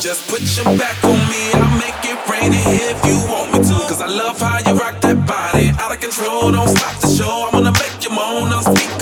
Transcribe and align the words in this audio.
Just 0.00 0.28
put 0.28 0.42
your 0.56 0.76
back 0.78 1.02
on 1.04 1.18
me, 1.30 1.50
I'll 1.54 1.78
make 1.78 2.04
it 2.04 2.18
rain 2.28 2.52
if 2.52 3.04
you 3.04 3.16
want 3.30 3.52
me 3.52 3.58
to. 3.58 3.74
Cause 3.88 4.02
I 4.02 4.06
love 4.06 4.38
how 4.38 4.58
you 4.58 4.78
rock 4.78 5.00
that 5.00 5.26
body, 5.26 5.70
out 5.80 5.92
of 5.92 6.00
control, 6.00 6.52
don't 6.52 6.68
stop 6.68 7.00
the 7.00 7.08
show. 7.08 7.48
I 7.48 7.50
wanna 7.52 7.72
make 7.72 8.04
you 8.04 8.10
moan, 8.10 8.52
I'm 8.52 8.62
speaking. 8.62 8.95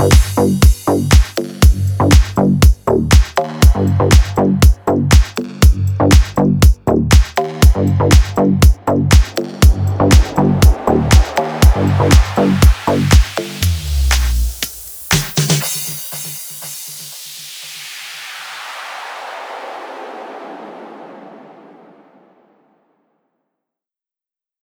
Bye. 0.00 0.29